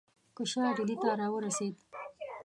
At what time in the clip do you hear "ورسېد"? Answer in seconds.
1.33-1.75